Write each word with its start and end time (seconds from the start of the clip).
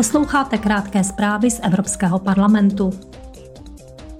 Posloucháte 0.00 0.58
krátké 0.58 1.04
zprávy 1.04 1.50
z 1.50 1.60
Evropského 1.62 2.18
parlamentu. 2.18 2.90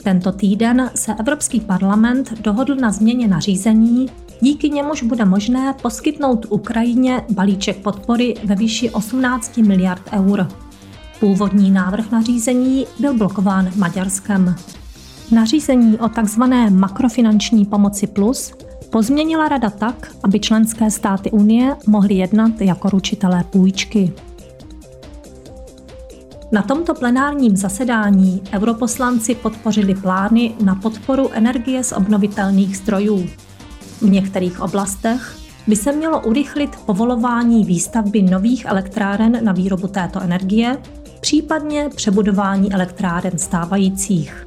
Tento 0.05 0.33
týden 0.33 0.91
se 0.95 1.15
Evropský 1.15 1.61
parlament 1.61 2.41
dohodl 2.41 2.75
na 2.75 2.93
změně 2.93 3.29
nařízení, 3.29 4.07
díky 4.41 4.71
němuž 4.71 5.03
bude 5.03 5.25
možné 5.25 5.75
poskytnout 5.83 6.47
Ukrajině 6.49 7.25
balíček 7.31 7.83
podpory 7.83 8.35
ve 8.45 8.55
výši 8.55 8.91
18 8.91 9.57
miliard 9.57 10.03
eur. 10.13 10.49
Původní 11.21 11.71
návrh 11.71 12.11
nařízení 12.11 12.87
byl 12.99 13.19
blokován 13.19 13.71
Maďarskem. 13.77 14.55
Nařízení 15.31 15.99
o 15.99 16.09
tzv. 16.09 16.43
makrofinanční 16.71 17.65
pomoci 17.65 18.07
plus 18.07 18.53
pozměnila 18.91 19.49
Rada 19.49 19.71
tak, 19.71 20.13
aby 20.23 20.41
členské 20.41 20.91
státy 20.91 21.31
Unie 21.31 21.77
mohly 21.87 22.15
jednat 22.15 22.61
jako 22.61 22.91
ručitelé 22.91 23.45
půjčky. 23.45 24.13
Na 26.53 26.63
tomto 26.63 26.95
plenárním 26.95 27.57
zasedání 27.57 28.43
europoslanci 28.53 29.35
podpořili 29.35 29.95
plány 29.95 30.55
na 30.65 30.75
podporu 30.75 31.31
energie 31.33 31.85
z 31.85 31.93
obnovitelných 31.93 32.77
zdrojů. 32.77 33.27
V 34.01 34.11
některých 34.11 34.61
oblastech 34.61 35.37
by 35.67 35.77
se 35.77 35.93
mělo 35.93 36.21
urychlit 36.21 36.77
povolování 36.87 37.65
výstavby 37.65 38.23
nových 38.23 38.65
elektráren 38.65 39.45
na 39.45 39.53
výrobu 39.53 39.89
této 39.89 40.21
energie, 40.21 40.79
případně 41.21 41.89
přebudování 41.97 42.73
elektráren 42.73 43.39
stávajících. 43.39 44.47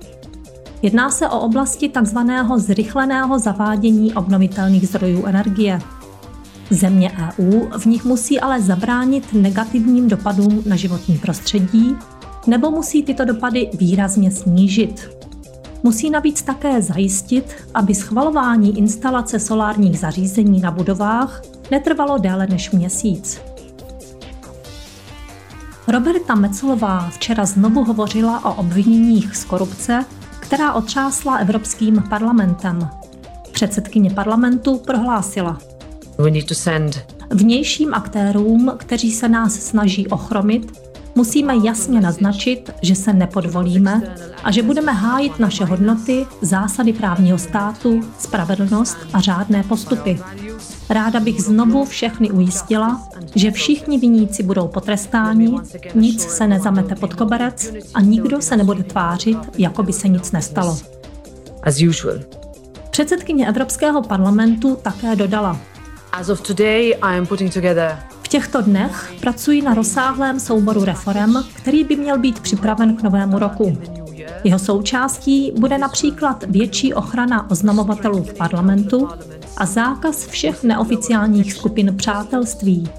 Jedná 0.81 1.11
se 1.11 1.30
o 1.30 1.39
oblasti 1.39 1.89
tzv. 1.89 2.17
zrychleného 2.55 3.39
zavádění 3.39 4.13
obnovitelných 4.13 4.88
zdrojů 4.88 5.25
energie. 5.25 5.80
Země 6.70 7.12
EU 7.40 7.62
v 7.77 7.85
nich 7.85 8.05
musí 8.05 8.40
ale 8.40 8.62
zabránit 8.62 9.34
negativním 9.34 10.08
dopadům 10.08 10.63
na 10.66 10.76
životní 10.76 11.17
prostředí 11.17 11.95
nebo 12.48 12.72
musí 12.72 13.03
tyto 13.03 13.26
dopady 13.26 13.70
výrazně 13.73 14.31
snížit. 14.31 15.09
Musí 15.84 16.09
navíc 16.09 16.41
také 16.41 16.81
zajistit, 16.81 17.56
aby 17.73 17.95
schvalování 17.95 18.78
instalace 18.78 19.39
solárních 19.39 20.00
zařízení 20.00 20.61
na 20.61 20.72
budovách 20.72 21.41
netrvalo 21.72 22.17
déle 22.17 22.47
než 22.47 22.72
měsíc. 22.72 23.41
Roberta 25.88 26.36
Mecelová 26.36 27.09
včera 27.09 27.45
znovu 27.45 27.84
hovořila 27.84 28.45
o 28.45 28.53
obviněních 28.53 29.36
z 29.36 29.45
korupce, 29.45 30.06
která 30.39 30.73
otřásla 30.73 31.38
Evropským 31.38 32.03
parlamentem. 32.09 32.89
Předsedkyně 33.52 34.09
parlamentu 34.09 34.78
prohlásila. 34.78 35.72
We 36.17 36.31
need 36.31 36.47
to 36.47 36.56
send. 36.56 37.06
Vnějším 37.30 37.94
aktérům, 37.94 38.72
kteří 38.78 39.11
se 39.11 39.30
nás 39.30 39.53
snaží 39.53 40.08
ochromit, 40.08 40.80
musíme 41.16 41.53
jasně 41.64 42.02
naznačit, 42.02 42.72
že 42.81 42.95
se 42.95 43.14
nepodvolíme 43.14 44.16
a 44.44 44.52
že 44.52 44.64
budeme 44.64 44.91
hájit 44.91 45.39
naše 45.39 45.66
hodnoty, 45.66 46.25
zásady 46.41 46.94
právního 46.94 47.38
státu, 47.38 48.02
spravedlnost 48.19 48.97
a 49.14 49.19
řádné 49.22 49.64
postupy. 49.64 50.19
Ráda 50.89 51.19
bych 51.19 51.41
znovu 51.41 51.86
všechny 51.86 52.31
ujistila, 52.31 53.09
že 53.36 53.52
všichni 53.52 53.97
viníci 53.97 54.44
budou 54.44 54.67
potrestáni, 54.67 55.59
nic 55.95 56.22
se 56.22 56.47
nezamete 56.47 56.95
pod 56.95 57.14
koberec 57.14 57.73
a 57.94 58.02
nikdo 58.02 58.41
se 58.41 58.58
nebude 58.58 58.84
tvářit, 58.84 59.38
jako 59.58 59.84
by 59.84 59.94
se 59.94 60.08
nic 60.08 60.31
nestalo. 60.31 60.78
As 61.64 61.81
usual. 61.89 62.16
Předsedkyně 62.89 63.47
Evropského 63.47 64.02
parlamentu 64.02 64.78
také 64.81 65.16
dodala. 65.16 65.59
As 66.16 66.30
of 66.30 66.42
today, 66.42 66.94
I 67.02 67.17
am 67.17 67.25
putting 67.25 67.53
together 67.53 68.00
v 68.23 68.28
těchto 68.28 68.61
dnech 68.61 69.14
pracuji 69.19 69.61
na 69.61 69.73
rozsáhlém 69.73 70.39
souboru 70.39 70.86
reform, 70.86 71.44
který 71.53 71.83
by 71.83 71.95
měl 71.95 72.19
být 72.19 72.39
připraven 72.39 72.95
k 72.95 73.03
novému 73.03 73.39
roku. 73.39 73.78
Jeho 74.44 74.59
součástí 74.59 75.52
bude 75.59 75.78
například 75.78 76.44
větší 76.47 76.94
ochrana 76.94 77.52
oznamovatelů 77.52 78.24
v 78.24 78.34
parlamentu 78.34 79.09
a 79.57 79.66
zákaz 79.66 80.28
všech 80.28 80.63
neoficiálních 80.63 81.53
skupin 81.53 81.94
přátelství. 81.97 82.90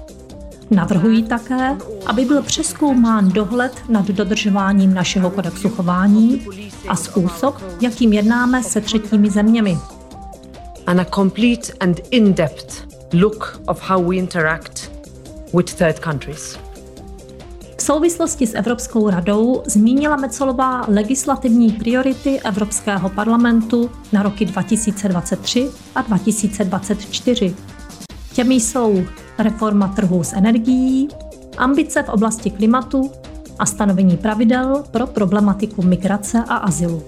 Navrhují 0.71 1.23
také, 1.23 1.77
aby 2.05 2.25
byl 2.25 2.41
přeskoumán 2.41 3.29
dohled 3.29 3.73
nad 3.89 4.05
dodržováním 4.05 4.93
našeho 4.93 5.29
kodexu 5.29 5.69
chování 5.69 6.47
a 6.87 6.95
způsob, 6.95 7.55
jakým 7.81 8.13
jednáme 8.13 8.63
se 8.63 8.81
třetími 8.81 9.29
zeměmi. 9.29 9.77
And 10.87 10.99
a 10.99 11.05
complete 11.05 11.73
and 11.79 11.99
in-depth 12.11 12.94
look 13.19 13.61
of 13.67 13.89
how 13.89 13.99
we 14.09 14.17
interact 14.17 14.91
with 15.53 15.73
third 15.73 15.99
countries. 15.99 16.59
V 17.77 17.81
souvislosti 17.81 18.47
s 18.47 18.53
Evropskou 18.53 19.09
radou 19.09 19.63
zmínila 19.65 20.15
Mecolová 20.15 20.85
legislativní 20.87 21.71
priority 21.71 22.39
Evropského 22.39 23.09
parlamentu 23.09 23.91
na 24.13 24.23
roky 24.23 24.45
2023 24.45 25.69
a 25.95 26.01
2024. 26.01 27.55
Těmi 28.33 28.55
jsou 28.55 29.03
reforma 29.37 29.87
trhu 29.87 30.23
s 30.23 30.33
energií, 30.33 31.07
ambice 31.57 32.03
v 32.03 32.09
oblasti 32.09 32.49
klimatu 32.49 33.11
a 33.59 33.65
stanovení 33.65 34.17
pravidel 34.17 34.83
pro 34.91 35.07
problematiku 35.07 35.81
migrace 35.81 36.43
a 36.47 36.55
azylu. 36.55 37.03